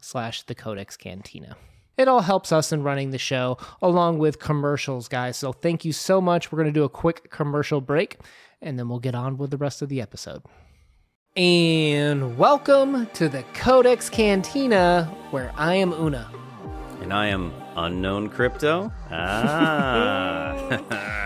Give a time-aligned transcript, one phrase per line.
[0.00, 1.56] slash the codex cantina.
[1.96, 5.36] It all helps us in running the show along with commercials guys.
[5.36, 6.52] So thank you so much.
[6.52, 8.18] We're going to do a quick commercial break
[8.60, 10.42] and then we'll get on with the rest of the episode.
[11.36, 16.30] And welcome to the codex cantina where i am una.
[17.00, 18.92] And i am unknown crypto.
[19.10, 20.80] Ah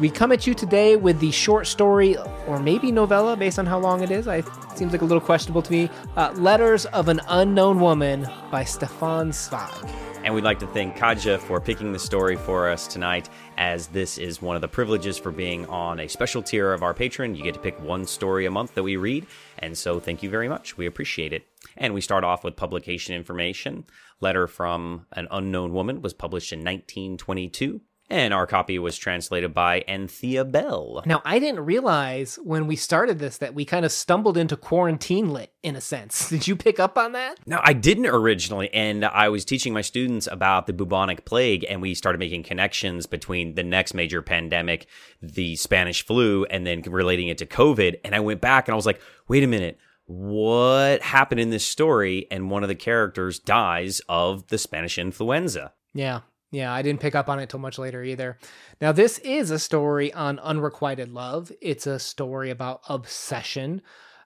[0.00, 2.16] We come at you today with the short story,
[2.46, 4.28] or maybe novella, based on how long it is.
[4.28, 4.42] I
[4.76, 5.90] seems like a little questionable to me.
[6.16, 9.90] Uh, Letters of an Unknown Woman by Stefan Zweig.
[10.22, 14.18] And we'd like to thank Katja for picking the story for us tonight, as this
[14.18, 17.36] is one of the privileges for being on a special tier of our Patreon.
[17.36, 19.26] You get to pick one story a month that we read,
[19.58, 20.76] and so thank you very much.
[20.76, 21.44] We appreciate it.
[21.76, 23.84] And we start off with publication information.
[24.20, 27.80] Letter from an Unknown Woman was published in 1922
[28.10, 31.02] and our copy was translated by Anthea Bell.
[31.04, 35.30] Now, I didn't realize when we started this that we kind of stumbled into quarantine
[35.30, 36.28] lit in a sense.
[36.30, 37.38] Did you pick up on that?
[37.46, 38.72] No, I didn't originally.
[38.72, 43.06] And I was teaching my students about the bubonic plague, and we started making connections
[43.06, 44.86] between the next major pandemic,
[45.20, 48.00] the Spanish flu, and then relating it to COVID.
[48.04, 49.78] And I went back and I was like, wait a minute
[50.10, 55.74] what happened in this story and one of the characters dies of the Spanish influenza.
[55.92, 56.20] Yeah.
[56.50, 58.38] Yeah, I didn't pick up on it till much later either.
[58.80, 61.52] Now, this is a story on unrequited love.
[61.60, 63.82] It's a story about obsession.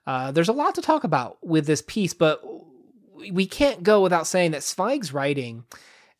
[0.07, 2.41] Uh, there's a lot to talk about with this piece, but
[3.31, 5.65] we can't go without saying that Zweig's writing.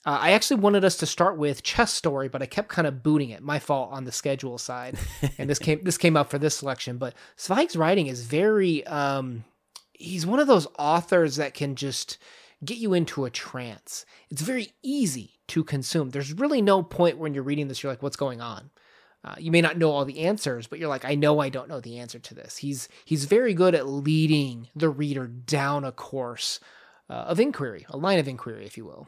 [0.05, 3.01] Uh, I actually wanted us to start with chess story, but I kept kind of
[3.01, 3.41] booting it.
[3.41, 4.97] My fault on the schedule side,
[5.37, 6.97] and this came this came up for this selection.
[6.97, 8.85] But Zweig's writing is very.
[8.85, 9.45] Um,
[9.93, 12.17] he's one of those authors that can just
[12.63, 14.05] get you into a trance.
[14.29, 16.09] It's very easy to consume.
[16.09, 18.69] There's really no point when you're reading this, you're like, what's going on?
[19.25, 21.69] Uh, you may not know all the answers, but you're like, I know I don't
[21.69, 22.57] know the answer to this.
[22.57, 26.59] He's he's very good at leading the reader down a course
[27.09, 29.07] uh, of inquiry, a line of inquiry, if you will.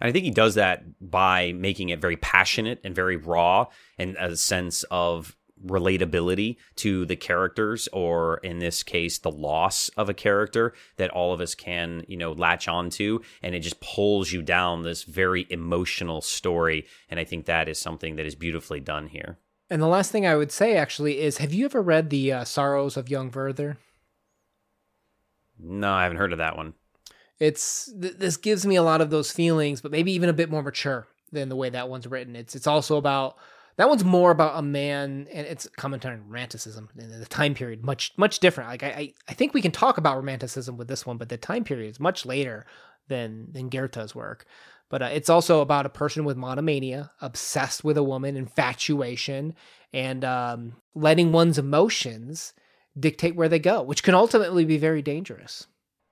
[0.00, 3.66] And I think he does that by making it very passionate and very raw,
[3.96, 5.34] and a sense of
[5.64, 11.32] relatability to the characters or in this case the loss of a character that all
[11.32, 15.46] of us can you know latch onto and it just pulls you down this very
[15.48, 19.38] emotional story and i think that is something that is beautifully done here.
[19.70, 22.44] And the last thing i would say actually is have you ever read the uh,
[22.44, 23.78] sorrows of young werther?
[25.58, 26.74] No i haven't heard of that one.
[27.38, 30.50] It's th- this gives me a lot of those feelings but maybe even a bit
[30.50, 32.36] more mature than the way that one's written.
[32.36, 33.36] It's it's also about
[33.76, 37.84] that one's more about a man, and it's commentary on romanticism in the time period,
[37.84, 38.70] much much different.
[38.70, 41.64] Like I, I think we can talk about romanticism with this one, but the time
[41.64, 42.66] period is much later
[43.08, 44.46] than than Goethe's work.
[44.88, 49.54] But uh, it's also about a person with monomania, obsessed with a woman, infatuation,
[49.92, 52.52] and um, letting one's emotions
[52.98, 55.66] dictate where they go, which can ultimately be very dangerous.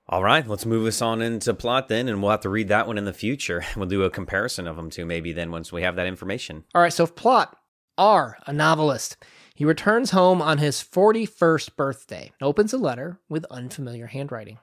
[0.07, 2.85] All right, let's move us on into plot then, and we'll have to read that
[2.85, 3.65] one in the future.
[3.75, 6.63] We'll do a comparison of them too, maybe then once we have that information.
[6.75, 7.57] All right, so plot
[7.97, 9.17] R, a novelist.
[9.55, 14.59] He returns home on his 41st birthday and opens a letter with unfamiliar handwriting.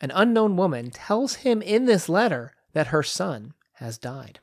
[0.00, 4.40] An unknown woman tells him in this letter that her son has died.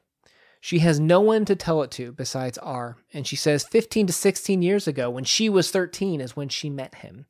[0.59, 4.13] She has no one to tell it to besides R, and she says 15 to
[4.13, 7.25] 16 years ago, when she was 13, is when she met him,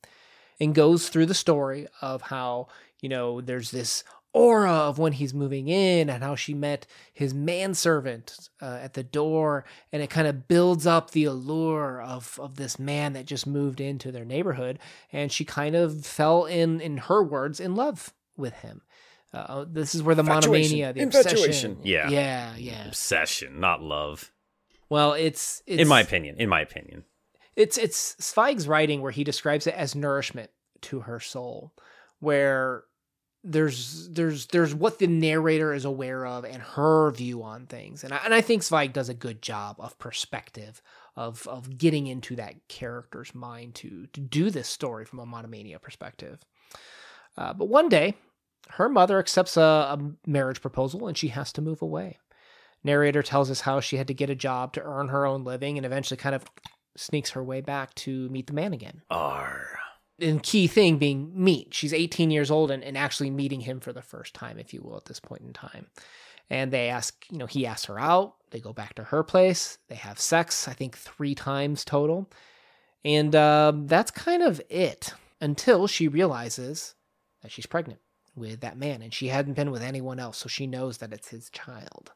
[0.59, 2.67] and goes through the story of how
[3.03, 7.34] you know, there's this aura of when he's moving in and how she met his
[7.34, 12.56] manservant uh, at the door and it kind of builds up the allure of of
[12.56, 14.80] this man that just moved into their neighborhood
[15.12, 18.81] and she kind of fell in in her words in love with him.
[19.34, 21.73] Uh, this is where the monomania the infatuation.
[21.73, 22.09] obsession, yeah.
[22.09, 22.88] Yeah yeah.
[22.88, 24.32] Obsession not love.
[24.90, 27.03] Well it's, it's in my opinion in my opinion.
[27.56, 30.49] It's it's Zweig's writing where he describes it as nourishment
[30.84, 31.73] to her soul
[32.23, 32.85] where
[33.43, 38.03] there's there's there's what the narrator is aware of and her view on things.
[38.03, 40.81] And I, and I think Zweig does a good job of perspective
[41.16, 45.79] of of getting into that character's mind to to do this story from a monomania
[45.79, 46.40] perspective.
[47.37, 48.16] Uh, but one day
[48.69, 52.19] her mother accepts a, a marriage proposal and she has to move away.
[52.81, 55.78] Narrator tells us how she had to get a job to earn her own living
[55.78, 56.46] and eventually kind of
[56.96, 59.01] sneaks her way back to meet the man again.
[59.09, 59.79] R
[60.19, 61.73] and key thing being meet.
[61.73, 64.81] She's 18 years old and, and actually meeting him for the first time, if you
[64.81, 65.87] will, at this point in time.
[66.49, 68.35] And they ask, you know, he asks her out.
[68.51, 69.79] They go back to her place.
[69.87, 72.29] They have sex, I think, three times total.
[73.03, 76.95] And uh, that's kind of it until she realizes
[77.41, 77.99] that she's pregnant
[78.35, 80.37] with that man and she hadn't been with anyone else.
[80.37, 82.11] So she knows that it's his child.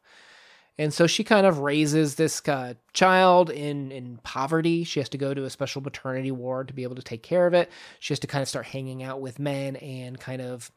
[0.78, 4.84] And so she kind of raises this uh, child in, in poverty.
[4.84, 7.46] She has to go to a special maternity ward to be able to take care
[7.48, 7.70] of it.
[7.98, 10.70] She has to kind of start hanging out with men and kind of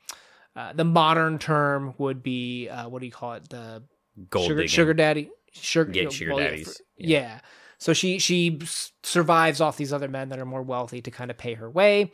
[0.56, 3.48] uh, the modern term would be uh, what do you call it?
[3.50, 3.84] The
[4.30, 5.30] Gold sugar, sugar daddy.
[5.54, 6.82] Sugar, Yeah, sugar well, yeah, daddies.
[6.98, 7.20] Yeah.
[7.20, 7.40] yeah.
[7.78, 8.60] So she she
[9.04, 12.12] survives off these other men that are more wealthy to kind of pay her way.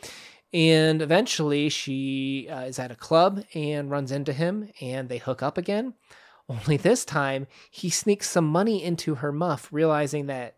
[0.53, 5.43] And eventually she uh, is at a club and runs into him and they hook
[5.43, 5.93] up again.
[6.49, 10.55] Only this time he sneaks some money into her muff, realizing that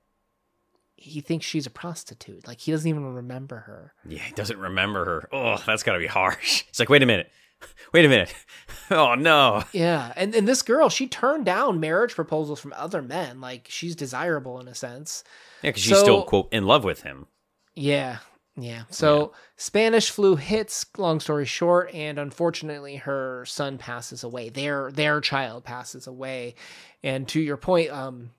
[0.95, 2.47] he thinks she's a prostitute.
[2.47, 3.93] Like he doesn't even remember her.
[4.05, 5.29] Yeah, he doesn't remember her.
[5.31, 6.65] Oh, that's got to be harsh.
[6.69, 7.31] It's like, wait a minute.
[7.93, 8.33] Wait a minute.
[8.91, 9.63] Oh, no.
[9.71, 13.39] Yeah, and and this girl, she turned down marriage proposals from other men.
[13.39, 15.23] Like she's desirable in a sense.
[15.61, 17.27] Yeah, because she's still, quote, in love with him.
[17.75, 18.17] Yeah,
[18.63, 18.83] yeah.
[18.89, 20.85] So Spanish flu hits.
[20.97, 24.49] Long story short, and unfortunately, her son passes away.
[24.49, 26.55] Their their child passes away.
[27.03, 28.31] And to your point, um,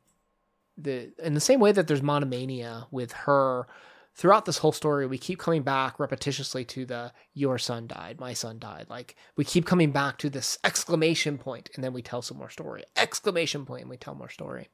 [0.77, 3.67] the in the same way that there's monomania with her.
[4.13, 8.33] Throughout this whole story, we keep coming back repetitiously to the "your son died, my
[8.33, 12.21] son died." Like we keep coming back to this exclamation point, and then we tell
[12.21, 12.83] some more story.
[12.97, 14.69] Exclamation point, and we tell more story.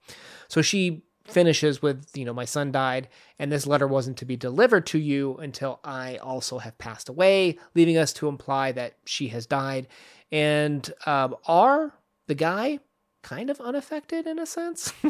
[0.48, 3.08] So she finishes with, you know, my son died,
[3.38, 7.58] and this letter wasn't to be delivered to you until I also have passed away,
[7.74, 9.86] leaving us to imply that she has died.
[10.32, 11.94] And um, are
[12.26, 12.80] the guy
[13.22, 14.92] kind of unaffected in a sense?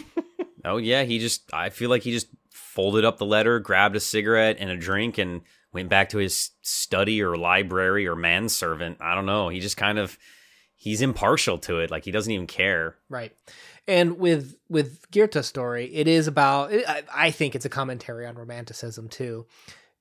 [0.67, 1.05] Oh, yeah.
[1.05, 4.69] He just, I feel like he just folded up the letter, grabbed a cigarette and
[4.69, 5.43] a drink, and
[5.73, 8.99] went back to his study or library or manservant.
[9.01, 9.49] I don't know.
[9.49, 10.19] He just kind of,
[10.75, 11.93] he's impartial to it.
[11.93, 12.97] Like he doesn't even care.
[13.09, 13.33] Right.
[13.89, 16.73] And with with Goethe's story, it is about.
[16.73, 19.47] I, I think it's a commentary on romanticism too.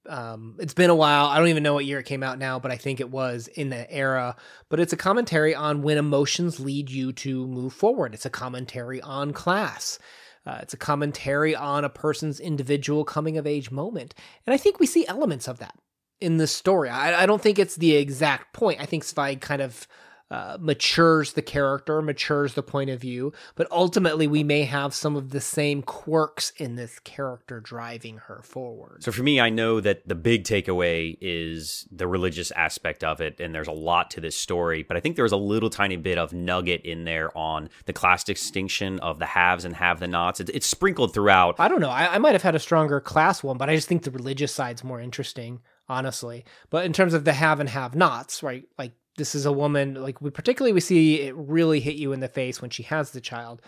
[0.08, 1.26] Um, it's been a while.
[1.26, 3.48] I don't even know what year it came out now, but I think it was
[3.48, 4.36] in that era.
[4.70, 8.14] But it's a commentary on when emotions lead you to move forward.
[8.14, 10.00] It's a commentary on class.
[10.46, 14.14] Uh, it's a commentary on a person's individual coming of age moment.
[14.46, 15.76] And I think we see elements of that
[16.22, 16.90] in this story.
[16.90, 18.80] I, I don't think it's the exact point.
[18.80, 19.88] I think Zweig kind of
[20.36, 25.16] uh, matures the character, matures the point of view, but ultimately we may have some
[25.16, 29.02] of the same quirks in this character driving her forward.
[29.02, 33.40] So for me, I know that the big takeaway is the religious aspect of it,
[33.40, 34.84] and there's a lot to this story.
[34.84, 38.26] But I think there's a little tiny bit of nugget in there on the class
[38.26, 40.42] distinction of the haves and have the nots.
[40.42, 41.56] It's, it's sprinkled throughout.
[41.60, 41.90] I don't know.
[41.90, 44.52] I, I might have had a stronger class one, but I just think the religious
[44.52, 46.44] side's more interesting, honestly.
[46.70, 48.66] But in terms of the have and have nots, right?
[48.78, 52.20] Like this is a woman, like we particularly we see it really hit you in
[52.20, 53.62] the face when she has the child.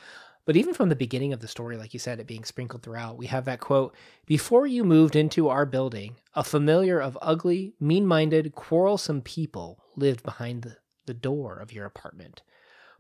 [0.46, 3.18] But even from the beginning of the story, like you said, it being sprinkled throughout,
[3.18, 3.94] we have that quote
[4.26, 10.24] Before you moved into our building, a familiar of ugly, mean minded, quarrelsome people lived
[10.24, 12.44] behind the, the door of your apartment.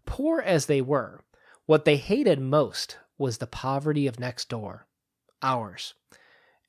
[0.06, 1.22] Poor as they were,
[1.66, 4.88] what they hated most was the poverty of next door,
[5.42, 5.94] ours.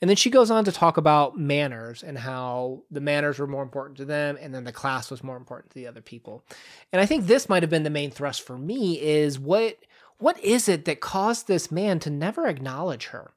[0.01, 3.63] And then she goes on to talk about manners and how the manners were more
[3.63, 6.45] important to them and then the class was more important to the other people.
[6.93, 9.77] And I think this might have been the main thrust for me is what
[10.19, 13.33] what is it that caused this man to never acknowledge her?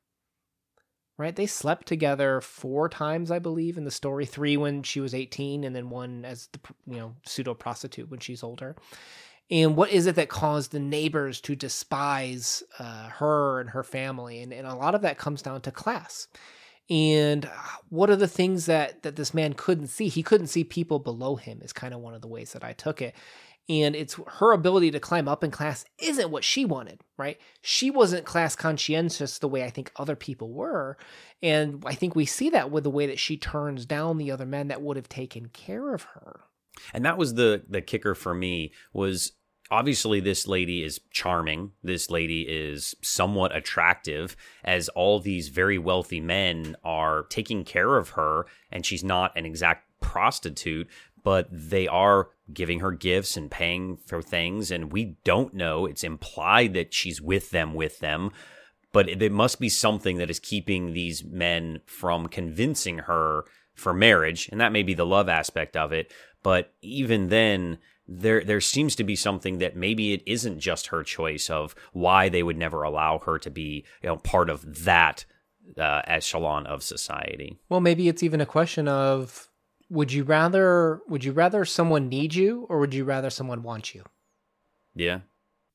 [1.17, 1.35] Right?
[1.35, 5.63] They slept together four times, I believe, in the story, three when she was 18
[5.63, 8.75] and then one as the you know, pseudo prostitute when she's older.
[9.51, 14.41] And what is it that caused the neighbors to despise uh, her and her family?
[14.41, 16.27] And, and a lot of that comes down to class.
[16.89, 17.49] And uh,
[17.89, 20.07] what are the things that that this man couldn't see?
[20.07, 21.61] He couldn't see people below him.
[21.61, 23.13] Is kind of one of the ways that I took it.
[23.69, 27.39] And it's her ability to climb up in class isn't what she wanted, right?
[27.61, 30.97] She wasn't class conscientious the way I think other people were.
[31.43, 34.47] And I think we see that with the way that she turns down the other
[34.47, 36.41] men that would have taken care of her.
[36.93, 39.33] And that was the the kicker for me was
[39.71, 41.71] obviously this lady is charming.
[41.81, 48.09] This lady is somewhat attractive as all these very wealthy men are taking care of
[48.09, 50.87] her and she's not an exact prostitute,
[51.23, 55.85] but they are giving her gifts and paying for things and we don't know.
[55.85, 58.31] It's implied that she's with them with them.
[58.93, 64.49] But it must be something that is keeping these men from convincing her for marriage,
[64.51, 66.11] and that may be the love aspect of it.
[66.43, 67.77] But even then,
[68.19, 72.29] there there seems to be something that maybe it isn't just her choice of why
[72.29, 75.25] they would never allow her to be you know part of that
[75.77, 77.57] uh, echelon of society.
[77.69, 79.47] Well, maybe it's even a question of
[79.89, 83.95] would you rather would you rather someone need you or would you rather someone want
[83.95, 84.03] you?
[84.95, 85.19] Yeah.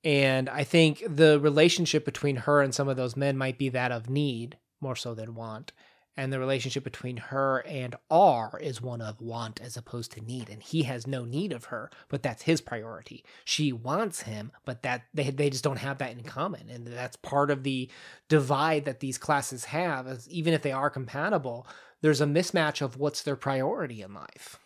[0.04, 3.90] And I think the relationship between her and some of those men might be that
[3.90, 5.72] of need more so than want.
[6.16, 10.48] And the relationship between her and R is one of want as opposed to need.
[10.48, 13.22] And he has no need of her, but that's his priority.
[13.44, 16.70] She wants him, but that they, they just don't have that in common.
[16.70, 17.90] And that's part of the
[18.28, 21.66] divide that these classes have, is even if they are compatible,
[22.00, 24.58] there's a mismatch of what's their priority in life.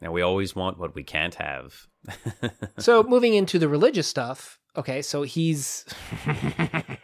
[0.00, 1.86] Now we always want what we can't have.
[2.78, 5.84] so moving into the religious stuff, okay, so he's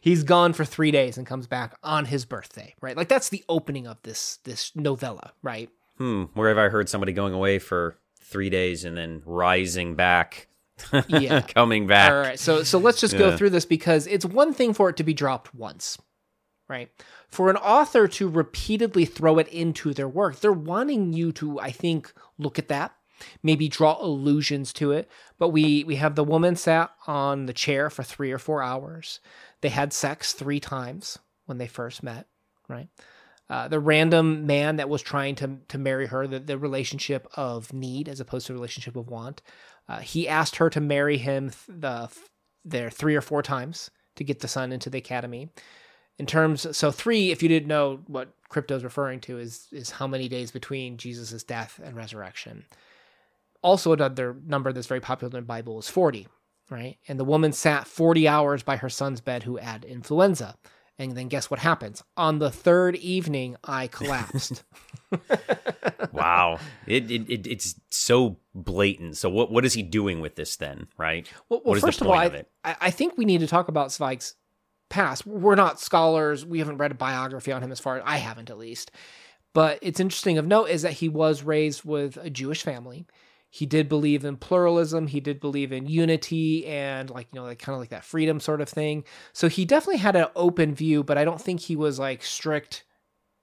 [0.00, 2.96] he's gone for three days and comes back on his birthday, right?
[2.96, 5.70] Like that's the opening of this this novella, right?
[5.98, 6.24] Hmm.
[6.34, 10.48] Where have I heard somebody going away for three days and then rising back?
[11.08, 12.10] yeah, coming back.
[12.10, 14.96] All right, so so let's just go through this because it's one thing for it
[14.96, 15.98] to be dropped once,
[16.68, 16.90] right?
[17.28, 21.70] For an author to repeatedly throw it into their work, they're wanting you to, I
[21.70, 22.92] think, look at that,
[23.42, 25.08] maybe draw allusions to it.
[25.38, 29.20] But we we have the woman sat on the chair for three or four hours.
[29.60, 32.26] They had sex three times when they first met,
[32.68, 32.88] right?
[33.48, 37.72] Uh, the random man that was trying to to marry her, the, the relationship of
[37.72, 39.42] need as opposed to relationship of want.
[39.88, 42.08] Uh, he asked her to marry him th- the
[42.64, 45.48] there three or four times to get the son into the academy.
[46.18, 49.90] In terms, so three, if you didn't know what crypto is referring to, is is
[49.90, 52.66] how many days between Jesus' death and resurrection.
[53.62, 56.28] Also, another number that's very popular in the Bible is forty,
[56.70, 56.98] right?
[57.08, 60.56] And the woman sat 40 hours by her son's bed who had influenza.
[60.98, 62.02] And then guess what happens?
[62.16, 64.62] On the third evening, I collapsed.
[66.12, 66.58] wow.
[66.86, 69.16] It, it, it, it's so blatant.
[69.16, 71.26] So what what is he doing with this then, right?
[71.48, 74.34] Well, well first of all, I, I think we need to talk about Zweig's
[74.90, 75.26] past.
[75.26, 76.44] We're not scholars.
[76.44, 78.90] We haven't read a biography on him as far as I haven't at least.
[79.54, 83.06] But it's interesting of note is that he was raised with a Jewish family
[83.52, 87.58] he did believe in pluralism he did believe in unity and like you know like
[87.58, 89.04] kind of like that freedom sort of thing.
[89.32, 92.84] So he definitely had an open view but i don't think he was like strict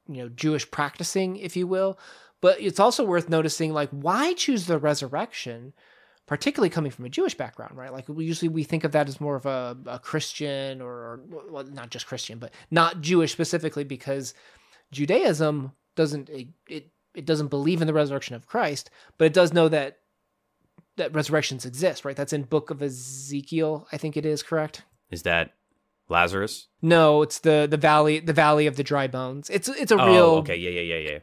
[0.08, 2.00] you know jewish practicing if you will.
[2.40, 5.74] But it's also worth noticing like why choose the resurrection
[6.26, 7.92] particularly coming from a jewish background right?
[7.92, 11.90] Like usually we think of that as more of a, a christian or well, not
[11.90, 14.34] just christian but not jewish specifically because
[14.92, 19.52] judaism doesn't it, it it doesn't believe in the resurrection of Christ, but it does
[19.52, 19.98] know that
[20.98, 22.16] that resurrections exist, right?
[22.16, 24.84] That's in Book of Ezekiel, I think it is, correct?
[25.12, 25.54] Is that
[26.10, 26.68] Lazarus?
[26.82, 29.50] No, it's the the valley the valley of the dry bones.
[29.50, 31.20] It's it's a oh, real okay, yeah, yeah, yeah, yeah.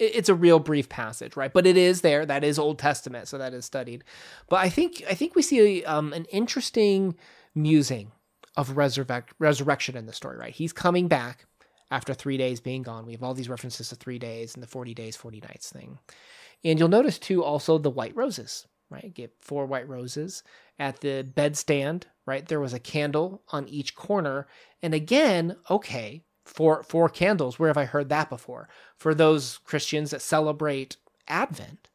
[0.00, 1.52] It's a real brief passage, right?
[1.52, 2.26] But it is there.
[2.26, 4.02] That is Old Testament, so that is studied.
[4.48, 7.14] But I think I think we see um, an interesting
[7.54, 8.10] musing
[8.56, 10.52] of resurrect, resurrection in the story, right?
[10.52, 11.46] He's coming back
[11.94, 13.06] after three days being gone.
[13.06, 16.00] We have all these references to three days and the 40 days, 40 nights thing.
[16.64, 19.14] And you'll notice too also the white roses, right?
[19.14, 20.42] Get four white roses
[20.76, 22.44] at the bedstand, right?
[22.44, 24.48] There was a candle on each corner.
[24.82, 27.60] And again, okay, four four candles.
[27.60, 28.68] Where have I heard that before?
[28.96, 30.96] For those Christians that celebrate
[31.28, 31.90] Advent,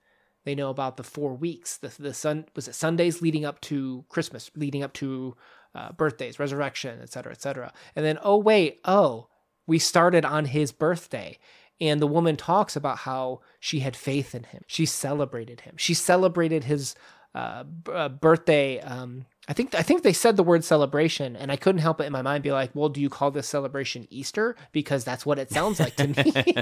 [0.46, 1.76] they know about the four weeks.
[1.76, 5.36] The the sun was it Sundays leading up to Christmas, leading up to
[5.76, 7.74] uh, birthdays, resurrection, etc., etc.
[7.98, 9.28] And then oh wait, oh
[9.70, 11.38] we started on his birthday.
[11.80, 14.64] And the woman talks about how she had faith in him.
[14.68, 15.76] She celebrated him.
[15.78, 16.94] She celebrated his
[17.34, 18.82] uh, b- uh, birthday.
[18.82, 22.06] Um, I think I think they said the word celebration, and I couldn't help it
[22.06, 24.58] in my mind be like, "Well, do you call this celebration Easter?
[24.74, 26.56] Because that's what it sounds like to me."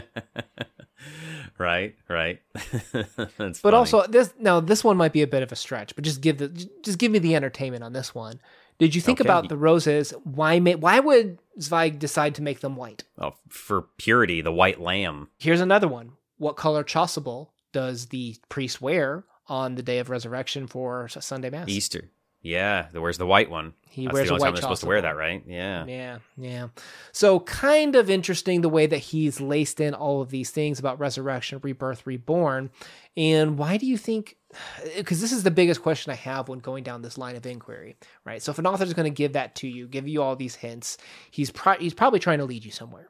[1.57, 2.41] right, right.
[2.93, 3.75] but funny.
[3.75, 6.37] also this now this one might be a bit of a stretch, but just give
[6.37, 6.49] the
[6.81, 8.39] just give me the entertainment on this one.
[8.79, 9.27] Did you think okay.
[9.27, 10.13] about the roses?
[10.23, 13.03] Why may, why would Zweig decide to make them white?
[13.17, 15.29] Oh, for purity, the white lamb.
[15.39, 16.11] Here's another one.
[16.37, 21.69] What color chasuble does the priest wear on the day of resurrection for Sunday mass?
[21.69, 22.09] Easter.
[22.41, 23.73] Yeah, where's the white one?
[23.89, 25.43] He That's wears the only a white time they're supposed to wear that, right?
[25.47, 25.85] Yeah.
[25.85, 26.67] Yeah, yeah.
[27.11, 30.99] So kind of interesting the way that he's laced in all of these things about
[30.99, 32.69] resurrection, rebirth, reborn.
[33.15, 34.37] And why do you think
[34.95, 37.97] because this is the biggest question I have when going down this line of inquiry,
[38.23, 38.41] right?
[38.41, 40.55] So if an author is going to give that to you, give you all these
[40.55, 40.97] hints,
[41.31, 43.09] he's pro- he's probably trying to lead you somewhere.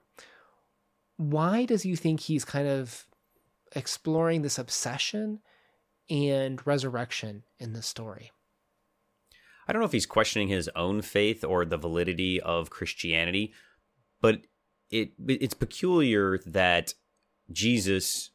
[1.17, 3.05] Why does you think he's kind of
[3.75, 5.39] exploring this obsession
[6.09, 8.31] and resurrection in this story?
[9.67, 13.53] I don't know if he's questioning his own faith or the validity of Christianity,
[14.21, 14.41] but
[14.89, 16.93] it it's peculiar that
[17.51, 18.31] Jesus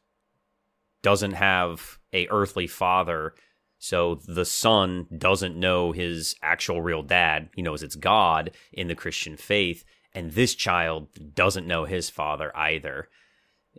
[1.01, 3.33] doesn't have a earthly father
[3.79, 8.95] so the son doesn't know his actual real dad he knows it's god in the
[8.95, 13.09] christian faith and this child doesn't know his father either.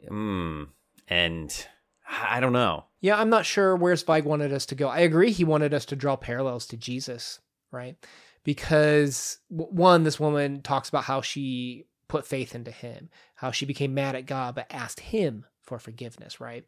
[0.09, 0.65] Hmm.
[1.09, 1.67] And
[2.09, 2.87] I don't know.
[3.01, 4.89] Yeah, I'm not sure where Zweig wanted us to go.
[4.89, 7.41] I agree he wanted us to draw parallels to Jesus,
[7.75, 7.97] right?
[8.45, 13.95] Because one, this woman talks about how she put faith into him, how she became
[13.95, 16.65] mad at God, but asked him for forgiveness, right?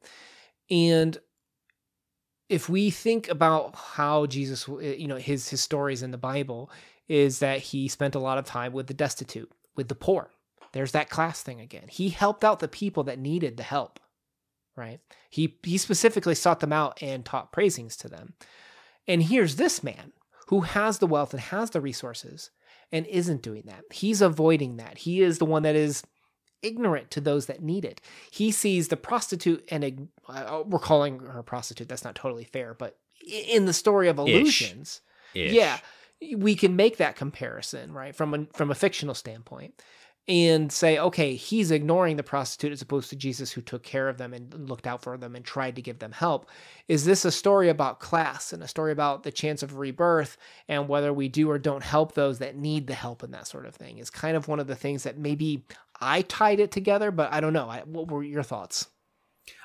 [0.71, 1.17] And
[2.49, 6.71] if we think about how Jesus, eh, you know, his his stories in the Bible
[7.09, 10.31] is that he spent a lot of time with the destitute, with the poor.
[10.73, 11.87] There's that class thing again.
[11.89, 14.01] He helped out the people that needed the help,
[14.77, 15.01] right?
[15.31, 18.35] He he specifically sought them out and taught praisings to them.
[19.09, 20.13] And here's this man
[20.47, 22.51] who has the wealth and has the resources
[22.93, 23.83] and isn't doing that.
[23.93, 24.99] He's avoiding that.
[24.99, 26.03] He is the one that is
[26.63, 28.01] ignorant to those that need it.
[28.31, 31.89] He sees the prostitute and uh, we're calling her prostitute.
[31.89, 35.01] That's not totally fair, but in the story of illusions,
[35.35, 35.53] Ish.
[35.53, 35.79] yeah,
[36.37, 38.15] we can make that comparison, right?
[38.15, 39.83] From a, from a fictional standpoint
[40.29, 44.19] and say, okay, he's ignoring the prostitute as opposed to Jesus who took care of
[44.19, 46.49] them and looked out for them and tried to give them help.
[46.89, 50.89] Is this a story about class and a story about the chance of rebirth and
[50.89, 53.77] whether we do or don't help those that need the help and that sort of
[53.77, 53.99] thing?
[53.99, 55.65] Is kind of one of the things that maybe
[56.01, 57.73] I tied it together, but I don't know.
[57.85, 58.89] What were your thoughts?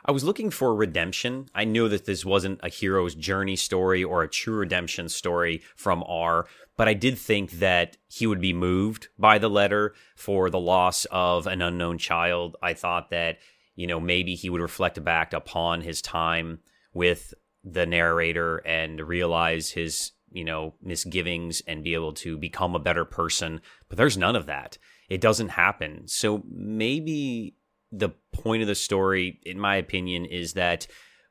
[0.06, 1.48] I was looking for redemption.
[1.54, 6.04] I knew that this wasn't a hero's journey story or a true redemption story from
[6.08, 6.48] R,
[6.78, 11.06] but I did think that he would be moved by the letter for the loss
[11.12, 12.58] of an unknown child.
[12.62, 13.38] I thought that,
[13.76, 16.60] you know, maybe he would reflect back upon his time
[16.94, 17.34] with
[17.64, 23.06] the narrator and realize his, you know, misgivings and be able to become a better
[23.06, 23.62] person.
[23.88, 24.78] But there's none of that.
[25.10, 26.08] It doesn't happen.
[26.08, 27.56] So maybe
[27.92, 30.88] the point of the story, in my opinion, is that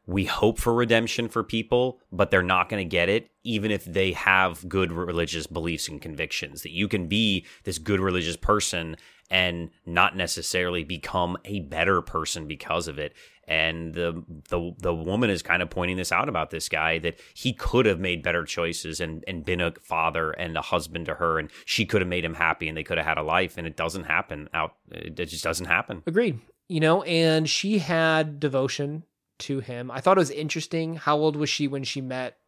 [0.06, 3.84] we hope for redemption for people, but they're not going to get it, even if
[3.84, 6.62] they have good religious beliefs and convictions.
[6.62, 8.96] That you can be this good religious person
[9.30, 13.14] and not necessarily become a better person because of it.
[13.46, 17.18] And the the the woman is kind of pointing this out about this guy that
[17.34, 21.14] he could have made better choices and and been a father and a husband to
[21.14, 23.58] her, and she could have made him happy, and they could have had a life,
[23.58, 24.74] and it doesn't happen out.
[24.92, 26.02] It just doesn't happen.
[26.06, 26.38] Agreed.
[26.70, 29.02] You know, and she had devotion
[29.40, 29.90] to him.
[29.90, 30.94] I thought it was interesting.
[30.94, 32.38] How old was she when she met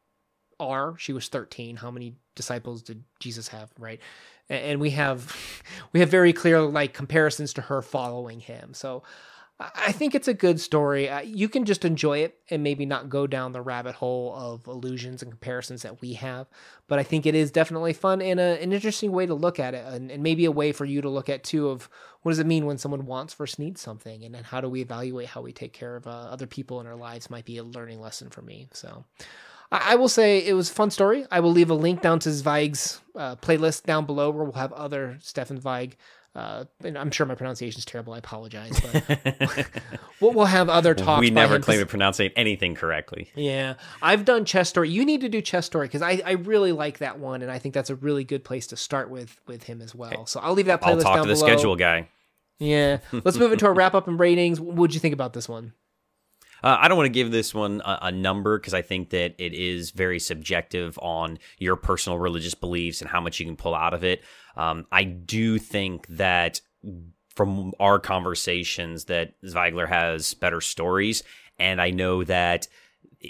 [0.61, 0.95] R?
[0.97, 1.75] She was 13.
[1.75, 4.01] How many disciples did Jesus have, right?
[4.49, 5.37] And we have
[5.93, 8.75] we have very clear like comparisons to her following him.
[8.75, 9.03] So
[9.75, 11.11] I think it's a good story.
[11.25, 15.23] You can just enjoy it and maybe not go down the rabbit hole of illusions
[15.23, 16.49] and comparisons that we have.
[16.89, 19.75] But I think it is definitely fun and a, an interesting way to look at
[19.75, 21.89] it, and, and, maybe a way for you to look at too of
[22.23, 24.81] what does it mean when someone wants versus needs something, and then how do we
[24.81, 27.65] evaluate how we take care of uh, other people in our lives might be a
[27.65, 28.69] learning lesson for me.
[28.73, 29.05] So.
[29.71, 31.27] I, I will say it was a fun story.
[31.31, 34.73] I will leave a link down to Zweig's uh, playlist down below where we'll have
[34.73, 35.97] other Stefan Zweig
[36.35, 38.15] uh, and I'm sure my pronunciation is terrible.
[38.15, 39.69] I apologize, but
[40.21, 41.21] we'll, we'll, have other talks.
[41.21, 43.31] We never claim to pronounce anything correctly.
[43.35, 44.89] Yeah, I've done chess story.
[44.89, 47.59] You need to do chess story because I, I really like that one, and I
[47.59, 50.13] think that's a really good place to start with with him as well.
[50.13, 50.23] Okay.
[50.27, 51.47] So I'll leave that playlist I'll talk down to the below.
[51.47, 52.09] schedule guy.
[52.59, 54.59] Yeah, let's move into our wrap up and ratings.
[54.59, 55.75] What would you think about this one?
[56.63, 59.35] Uh, I don't want to give this one a, a number because I think that
[59.39, 63.75] it is very subjective on your personal religious beliefs and how much you can pull
[63.75, 64.23] out of it.
[64.57, 66.61] Um, I do think that
[67.35, 71.23] from our conversations that Zweigler has better stories,
[71.59, 72.69] and I know that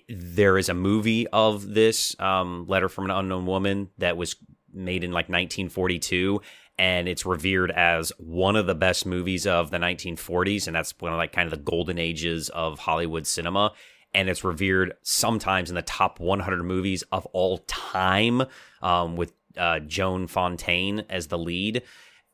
[0.09, 4.37] there is a movie of this um, letter from an unknown woman that was
[4.73, 6.41] made in like 1942
[6.79, 11.13] and it's revered as one of the best movies of the 1940s and that's one
[11.13, 13.73] of like kind of the golden ages of hollywood cinema.
[14.15, 18.43] And it's revered sometimes in the top 100 movies of all time
[18.83, 21.83] um, with uh, joan fontaine as the lead.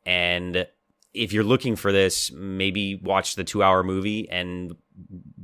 [0.05, 0.67] And
[1.15, 4.77] if you're looking for this maybe watch the two hour movie and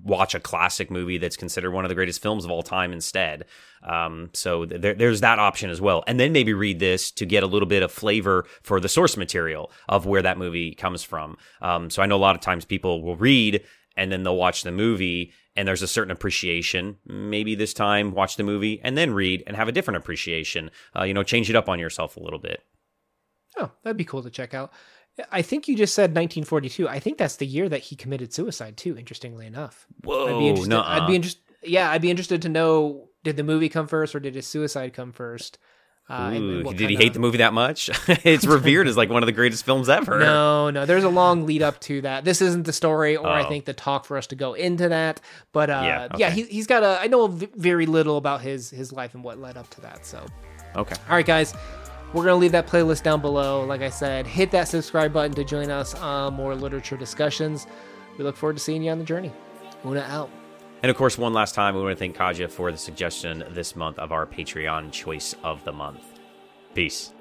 [0.05, 3.45] watch a classic movie that's considered one of the greatest films of all time instead.
[3.83, 6.05] Um, so there, there's that option as well.
[6.07, 9.17] And then maybe read this to get a little bit of flavor for the source
[9.17, 11.37] material of where that movie comes from.
[11.62, 13.64] Um, so I know a lot of times people will read
[13.97, 16.99] and then they'll watch the movie and there's a certain appreciation.
[17.07, 20.71] Maybe this time watch the movie and then read and have a different appreciation.
[20.95, 22.62] Uh, you know, change it up on yourself a little bit.
[23.57, 24.73] Oh, that'd be cool to check out.
[25.31, 26.88] I think you just said 1942.
[26.88, 28.98] I think that's the year that he committed suicide too.
[28.98, 29.87] Interestingly enough.
[30.03, 30.70] Whoa, I'd be interested.
[30.70, 30.83] nuh-uh.
[30.85, 31.40] I'd be interested.
[31.62, 34.92] Yeah, I'd be interested to know: did the movie come first, or did his suicide
[34.92, 35.59] come first?
[36.07, 37.88] Uh, Ooh, did he hate the movie that much?
[38.24, 40.18] it's revered as like one of the greatest films ever.
[40.18, 40.85] No, no.
[40.85, 42.24] There's a long lead up to that.
[42.24, 43.33] This isn't the story, or oh.
[43.33, 45.20] I think the talk for us to go into that.
[45.53, 46.16] But uh, yeah, okay.
[46.18, 47.00] yeah, he, he's got a.
[47.00, 50.05] I know very little about his his life and what led up to that.
[50.05, 50.27] So,
[50.77, 50.96] okay.
[51.09, 51.55] All right, guys
[52.14, 53.64] We're going to leave that playlist down below.
[53.64, 57.66] Like I said, hit that subscribe button to join us on more literature discussions.
[58.16, 59.33] We look forward to seeing you on the journey.
[59.85, 60.31] Una out.
[60.85, 63.74] And of course, one last time, we want to thank Katja for the suggestion this
[63.74, 66.05] month of our Patreon choice of the month.
[66.72, 67.12] Peace.